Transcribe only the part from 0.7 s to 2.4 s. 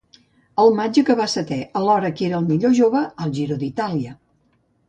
maig acabà setè, alhora que era